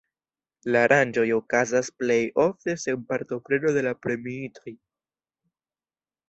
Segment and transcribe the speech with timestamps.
[0.75, 4.75] La aranĝoj okazas plej ofte sen partopreno de la premiitoj.